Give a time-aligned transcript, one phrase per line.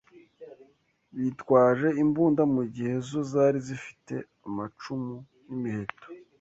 [1.21, 4.15] bitwaje imbunda mu gihe zo zari zifite
[4.47, 5.15] amacumu
[5.47, 6.05] n’imiheto